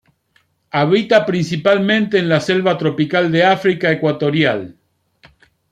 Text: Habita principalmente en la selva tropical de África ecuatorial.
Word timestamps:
Habita 0.71 1.27
principalmente 1.27 2.17
en 2.17 2.27
la 2.27 2.39
selva 2.41 2.75
tropical 2.75 3.31
de 3.31 3.43
África 3.43 3.91
ecuatorial. 3.91 4.75